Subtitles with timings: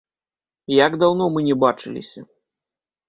[0.85, 2.19] Як даўно мы не бачыліся!